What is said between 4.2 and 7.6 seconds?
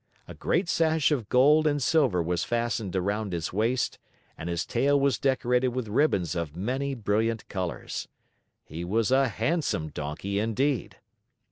and his tail was decorated with ribbons of many brilliant